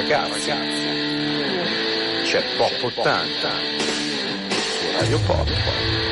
[0.00, 0.52] ragazzi,
[2.22, 3.50] c'è Pop 80
[4.48, 6.07] su Radio Pop.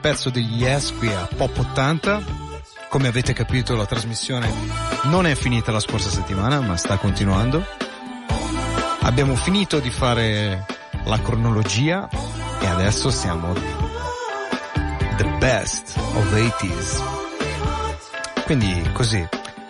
[0.00, 2.22] Pezzo degli Yes qui a Pop 80.
[2.88, 4.48] Come avete capito la trasmissione
[5.04, 7.60] non è finita la scorsa settimana ma sta continuando.
[9.00, 10.64] Abbiamo finito di fare
[11.06, 12.08] la cronologia
[12.60, 13.52] e adesso siamo
[15.16, 17.02] the best of 80s.
[18.44, 19.26] Quindi così,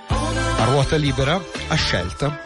[0.09, 2.41] a ruota libera, a scelta,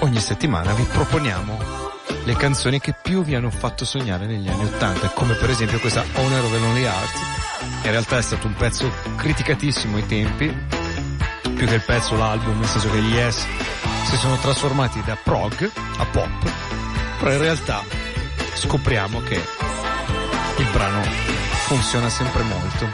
[0.00, 1.83] ogni settimana vi proponiamo
[2.24, 6.04] le canzoni che più vi hanno fatto sognare negli anni Ottanta, come per esempio questa
[6.14, 7.16] Honor of the Lonely Heart.
[7.84, 10.46] In realtà è stato un pezzo criticatissimo ai tempi,
[11.54, 13.46] più che il pezzo l'album, nel senso che gli Yes
[14.06, 16.50] si sono trasformati da prog a pop,
[17.18, 17.82] però in realtà
[18.54, 19.34] scopriamo che
[20.56, 21.02] il brano
[21.66, 22.88] funziona sempre molto.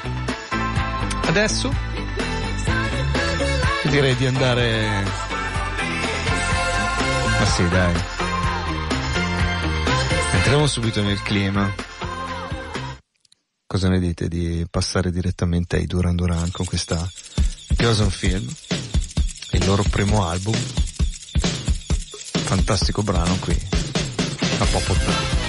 [1.26, 1.72] Adesso
[3.84, 5.04] direi di andare...
[7.38, 8.19] Ma sì, dai.
[10.50, 11.72] Entriamo subito nel clima.
[13.68, 17.08] Cosa ne dite di passare direttamente ai Duran Duran con questa
[17.76, 18.52] Pioson Film,
[19.52, 20.56] il loro primo album,
[22.32, 23.56] fantastico brano qui,
[24.58, 25.39] a Pop 80.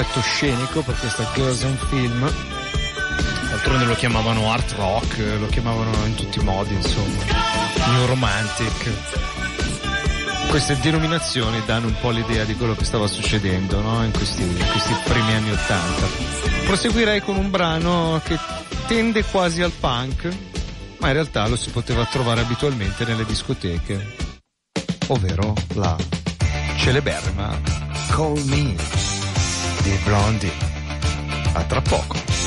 [0.00, 2.32] Effetto scenico per questa Girls on Film.
[3.50, 7.24] D'altronde lo chiamavano art rock, lo chiamavano in tutti i modi, insomma.
[7.90, 8.92] New romantic.
[10.48, 14.04] Queste denominazioni danno un po' l'idea di quello che stava succedendo no?
[14.04, 16.06] in, questi, in questi primi anni Ottanta.
[16.64, 18.38] Proseguirei con un brano che
[18.86, 20.28] tende quasi al punk,
[20.98, 24.16] ma in realtà lo si poteva trovare abitualmente nelle discoteche,
[25.08, 25.96] ovvero la
[26.76, 27.60] celeberrima
[28.10, 29.17] Call Me
[30.04, 30.52] Blondie.
[31.52, 32.37] A tra poco.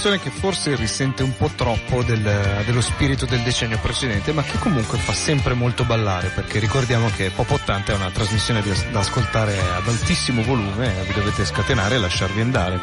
[0.00, 2.22] Canzone che forse risente un po' troppo del,
[2.64, 7.30] dello spirito del decennio precedente, ma che comunque fa sempre molto ballare, perché ricordiamo che
[7.30, 8.62] Pop 80 è una trasmissione
[8.92, 12.80] da ascoltare ad altissimo volume, vi dovete scatenare e lasciarvi andare.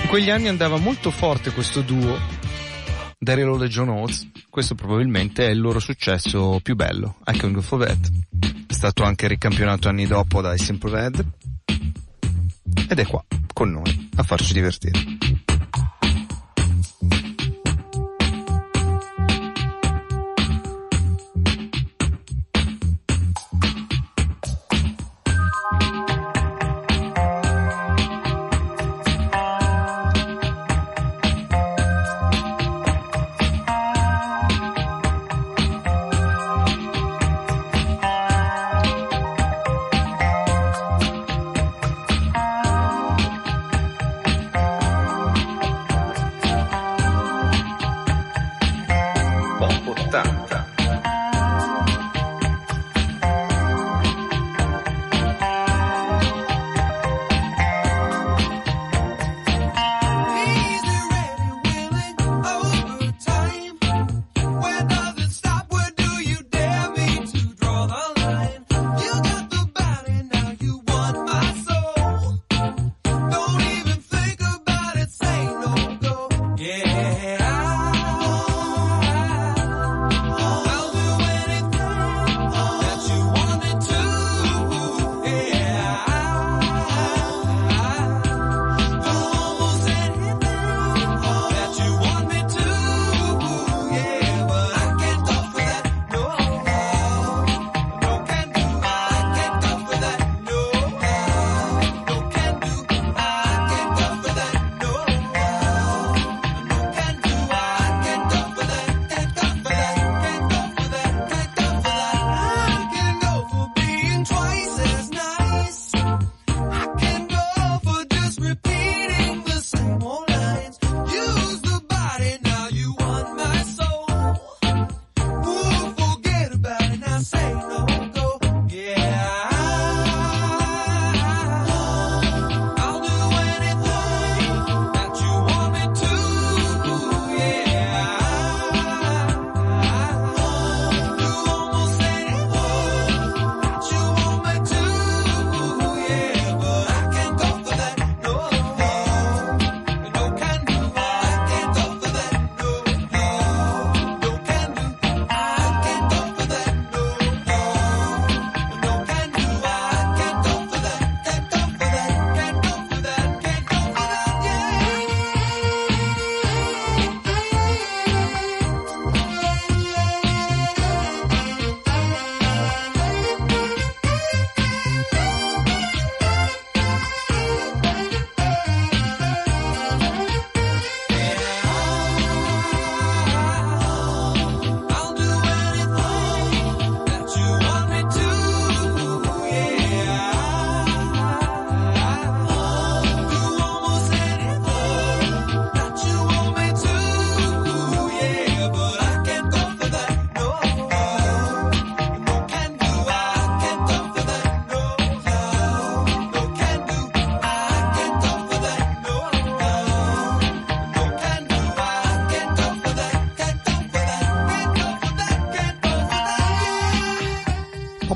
[0.00, 2.18] In quegli anni andava molto forte questo duo,
[3.18, 7.52] Daryl Hall e John Oates, questo probabilmente è il loro successo più bello, I Can
[7.52, 7.84] Go For.
[7.84, 11.26] È stato anche ricampionato anni dopo dai Simple Red,
[12.88, 13.22] ed è qua,
[13.52, 15.27] con noi, a farci divertire.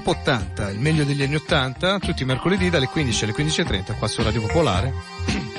[0.03, 4.09] Pop 80, il meglio degli anni 80, tutti i mercoledì dalle 15 alle 15.30 qua
[4.09, 4.93] su Radio Popolare.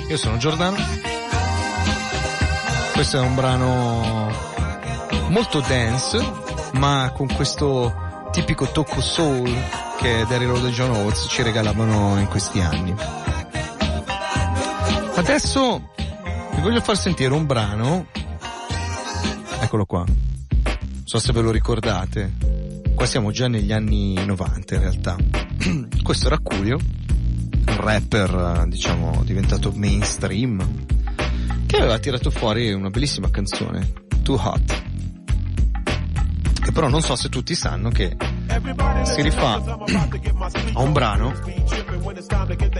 [0.09, 0.75] Io sono Giordano.
[2.91, 4.31] Questo è un brano
[5.29, 6.19] molto dance,
[6.73, 9.49] ma con questo tipico tocco soul
[9.97, 12.93] che Derry Road e John Oates ci regalavano in questi anni.
[15.15, 15.89] Adesso
[16.55, 18.07] vi voglio far sentire un brano,
[19.61, 22.52] eccolo qua, non so se ve lo ricordate,
[23.03, 25.17] qua siamo già negli anni 90 in realtà.
[26.01, 30.85] Questo era Curio, un rapper diciamo diventato mainstream,
[31.65, 33.91] che aveva tirato fuori una bellissima canzone,
[34.21, 34.83] Too Hot.
[36.61, 38.15] Che però non so se tutti sanno che
[39.03, 39.61] si rifà
[40.73, 41.33] a un brano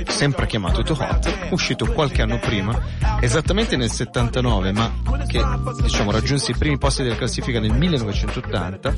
[0.07, 2.79] sempre chiamato Too Hot, uscito qualche anno prima,
[3.19, 4.91] esattamente nel 79, ma
[5.27, 5.41] che
[5.81, 8.93] diciamo raggiunse i primi posti della classifica nel 1980,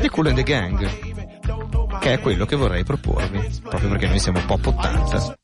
[0.00, 4.40] di Cool and the Gang, che è quello che vorrei proporvi, proprio perché noi siamo
[4.46, 5.36] pop 80.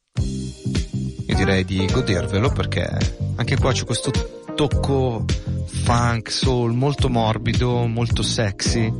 [1.27, 2.89] Io direi di godervelo perché
[3.37, 4.11] anche qua c'è questo
[4.55, 5.25] tocco
[5.67, 8.93] funk, soul molto morbido, molto sexy,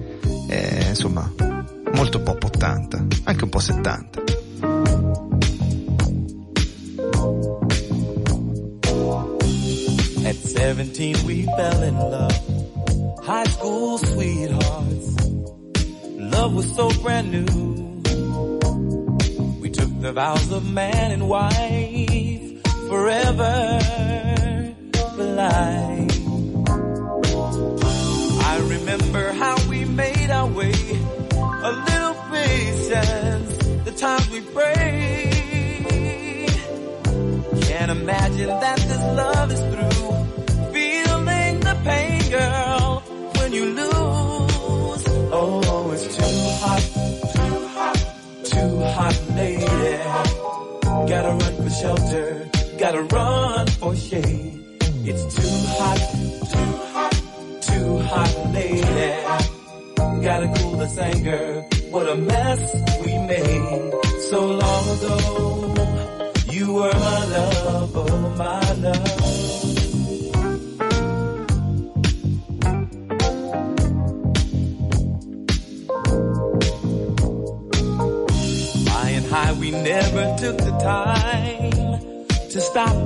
[0.49, 1.31] e, insomma
[1.95, 4.21] molto pop 80, anche un po' 70.
[10.25, 12.41] At 17 we fell in love.
[13.23, 15.17] High school sweethearts.
[16.17, 18.01] Love was so brand new.
[19.61, 23.79] We took the vows of man and wife forever
[25.17, 26.13] for life.
[28.45, 30.92] I remember how we made our way.
[32.45, 32.47] A
[33.85, 35.31] the times we pray.
[37.63, 40.73] Can't imagine that this love is through.
[40.73, 43.03] Feeling the pain, girl,
[43.37, 45.03] when you lose.
[45.33, 46.83] Oh, it's too hot,
[47.37, 47.99] too hot,
[48.45, 49.97] too hot, lady.
[51.13, 54.65] Gotta run for shelter, gotta run for shade.
[55.05, 56.01] It's too hot,
[56.53, 57.15] too hot,
[57.69, 59.11] too hot, lady.
[60.25, 61.72] Gotta cool this anger.
[61.93, 62.61] What a mess
[63.05, 63.93] we made
[64.31, 65.17] so long ago.
[66.51, 69.19] You were my love, oh my love.
[79.33, 82.97] High, we never took the time to stop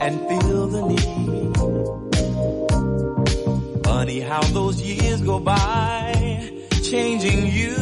[0.00, 1.56] and feel the need.
[3.84, 6.17] Funny how those years go by,
[6.90, 7.76] changing you,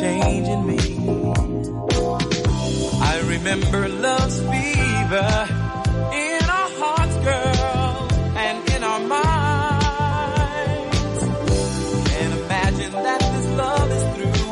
[0.00, 0.78] changing me.
[3.00, 5.48] I remember love's fever
[6.24, 9.28] in our hearts, girl, and in our minds.
[12.10, 14.46] Can't imagine that this love is through.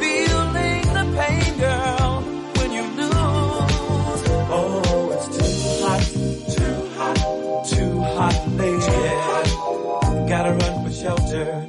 [0.00, 2.22] Feeling the pain, girl,
[2.56, 4.22] when you lose.
[4.56, 5.52] Oh, it's too
[5.84, 6.02] hot,
[6.56, 7.18] too hot,
[7.68, 10.28] too hot, lady.
[10.30, 11.68] Gotta run for shelter,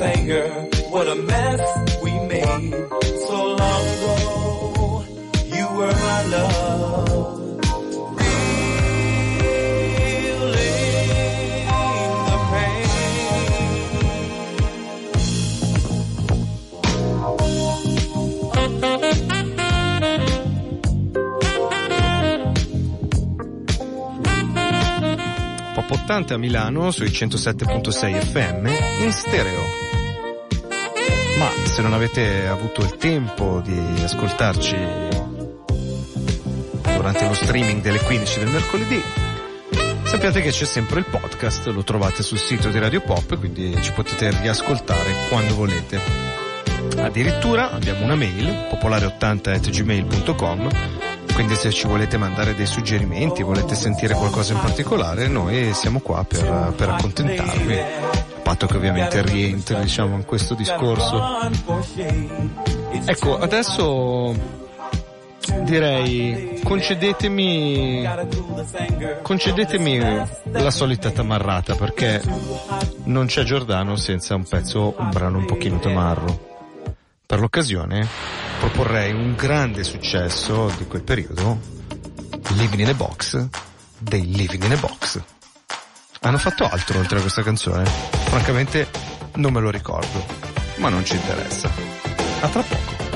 [0.00, 0.48] anger.
[0.88, 3.01] What a mess we made
[25.92, 28.66] Pop 80 a Milano sui 107.6 FM
[29.02, 29.60] in stereo.
[31.38, 34.76] Ma se non avete avuto il tempo di ascoltarci
[36.94, 39.02] durante lo streaming delle 15 del mercoledì,
[40.04, 43.92] sappiate che c'è sempre il podcast, lo trovate sul sito di Radio Pop, quindi ci
[43.92, 46.00] potete riascoltare quando volete.
[46.96, 50.68] Addirittura abbiamo una mail, popolare80.gmail.com,
[51.32, 56.24] quindi se ci volete mandare dei suggerimenti, volete sentire qualcosa in particolare, noi siamo qua
[56.24, 57.78] per, per accontentarvi.
[57.78, 61.38] A patto che ovviamente rientri, diciamo, in questo discorso.
[63.04, 64.60] Ecco, adesso
[65.64, 68.08] direi concedetemi
[69.22, 69.98] concedetemi
[70.52, 72.22] la solita tamarrata perché
[73.04, 76.50] non c'è Giordano senza un pezzo, un brano un pochino tamarro.
[77.26, 78.06] Per l'occasione
[78.62, 81.58] proporrei un grande successo di quel periodo,
[82.50, 83.48] Living in a Box,
[83.98, 85.20] dei Living in a Box.
[86.20, 87.84] Hanno fatto altro oltre a questa canzone?
[87.84, 88.88] Francamente
[89.34, 90.24] non me lo ricordo,
[90.76, 91.68] ma non ci interessa.
[92.40, 93.11] A tra poco.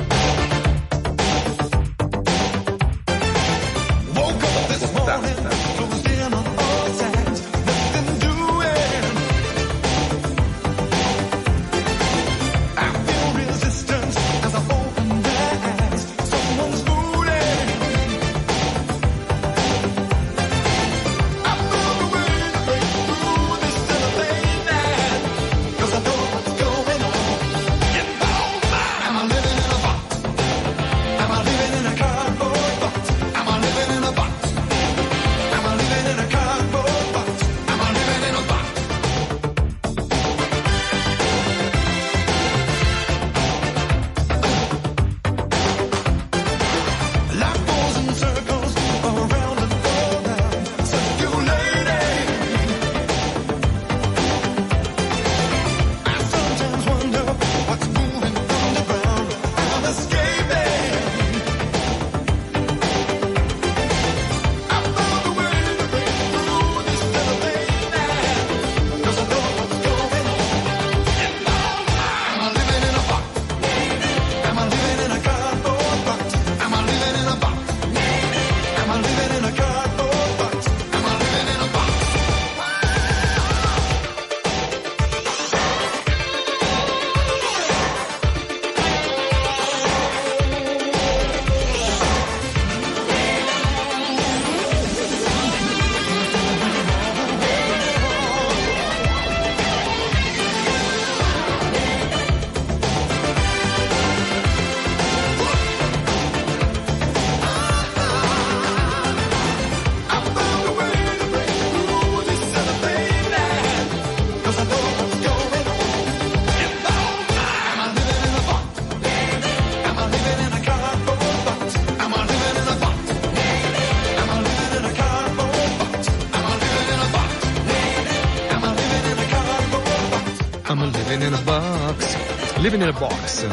[132.87, 133.46] A box.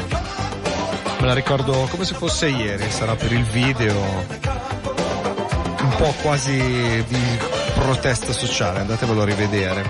[1.20, 7.40] Me la ricordo come se fosse ieri, sarà per il video un po' quasi di
[7.74, 9.90] protesta sociale, andatevelo a rivedere.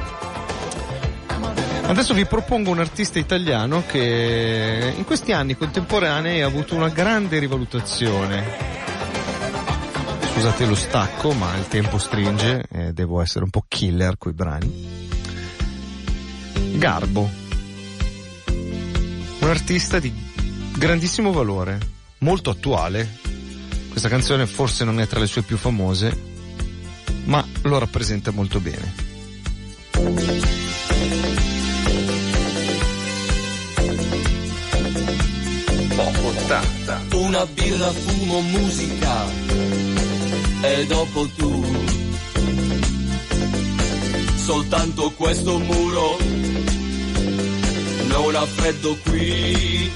[1.88, 7.40] Adesso vi propongo un artista italiano che in questi anni contemporanei ha avuto una grande
[7.40, 8.46] rivalutazione.
[10.32, 15.02] Scusate lo stacco, ma il tempo stringe e devo essere un po' killer coi brani.
[16.78, 17.43] Garbo.
[19.44, 20.10] Un artista di
[20.78, 21.78] grandissimo valore,
[22.20, 23.20] molto attuale.
[23.90, 26.18] Questa canzone forse non è tra le sue più famose,
[27.26, 28.94] ma lo rappresenta molto bene.
[35.94, 37.02] Pop 80.
[37.16, 39.26] Una birra, fumo, musica
[40.62, 41.66] e dopo tu.
[44.36, 46.53] Soltanto questo muro
[48.36, 49.92] ha freddo qui,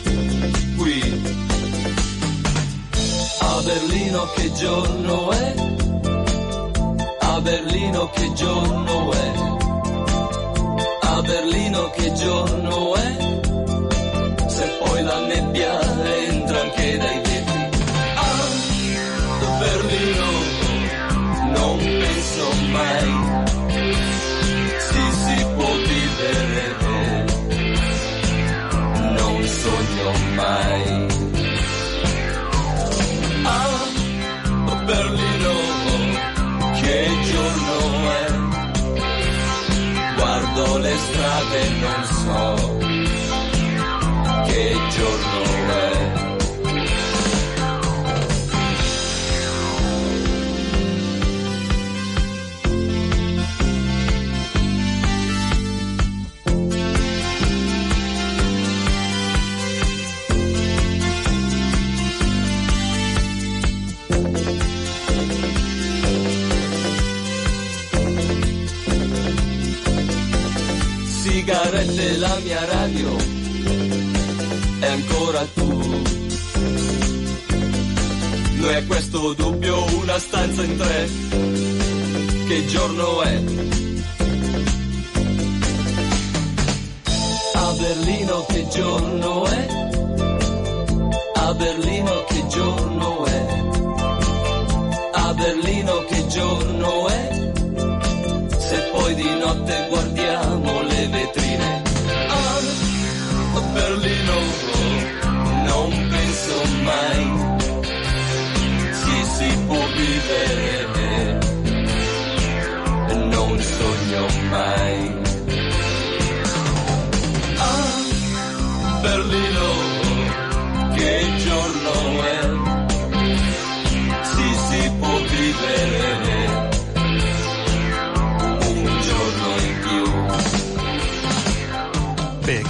[0.77, 1.21] qui.
[3.39, 5.53] A Berlino che giorno è?
[7.19, 9.31] A Berlino che giorno è?
[11.01, 13.27] A Berlino che giorno è?
[14.57, 15.79] se poi la nebbia
[16.27, 17.26] entra anche dai
[40.97, 42.16] Guardo le
[72.37, 73.15] la mia radio
[74.79, 76.03] e ancora tu.
[78.57, 81.09] Noi a questo dubbio una stanza in tre.
[82.47, 83.41] Che giorno è?
[87.55, 89.67] A Berlino che giorno è?
[91.33, 93.45] A Berlino che giorno è?
[95.11, 97.51] A Berlino che giorno è?
[98.57, 101.86] Se poi di notte guardiamo le vetrine.
[103.77, 104.39] Berlino
[105.67, 107.21] non penso mai.
[108.91, 110.76] Si si può vivere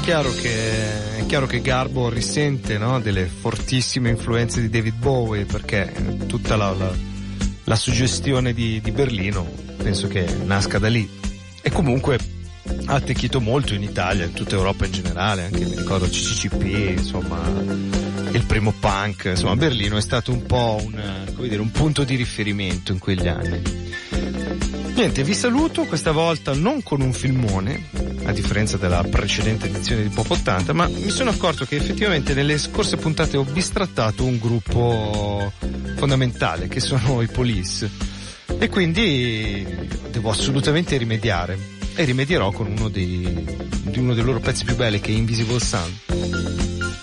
[0.08, 5.94] chiaro che, è chiaro che Garbo risente no, delle fortissime influenze di David Bowie perché
[6.28, 6.96] tutta la, la,
[7.66, 11.10] la suggestione di, di Berlino penso che nasca da lì.
[11.62, 12.18] E comunque
[12.86, 17.42] ha attecchito molto in Italia, in tutta Europa in generale, anche mi ricordo CCCP, insomma,
[18.32, 22.94] il primo punk, insomma Berlino è stato un po' un, dire, un punto di riferimento
[22.94, 23.87] in quegli anni.
[24.98, 27.84] Niente, vi saluto questa volta non con un filmone,
[28.24, 32.58] a differenza della precedente edizione di Pop 80, ma mi sono accorto che effettivamente nelle
[32.58, 35.54] scorse puntate ho bistrattato un gruppo
[35.98, 37.88] fondamentale, che sono i Police.
[38.58, 39.64] E quindi
[40.10, 41.60] devo assolutamente rimediare.
[41.94, 43.46] E rimedierò con uno dei,
[43.84, 45.94] di uno dei loro pezzi più belli che è Invisible Sun.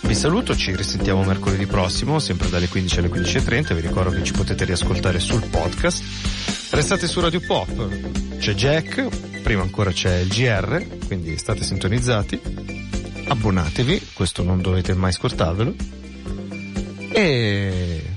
[0.01, 3.73] Vi saluto, ci risentiamo mercoledì prossimo, sempre dalle 15 alle 15.30.
[3.73, 6.54] Vi ricordo che ci potete riascoltare sul podcast.
[6.75, 12.41] Restate su Radio Pop, c'è Jack, prima ancora c'è il GR, quindi state sintonizzati.
[13.29, 15.73] Abbonatevi, questo non dovete mai scordarvelo.
[17.13, 18.17] E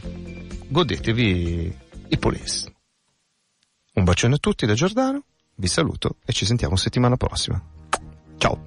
[0.67, 2.73] godetevi i Police.
[3.93, 7.61] Un bacione a tutti da Giordano, vi saluto e ci sentiamo settimana prossima.
[8.37, 8.59] Ciao!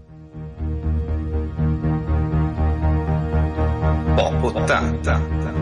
[4.14, 5.60] Pop 80.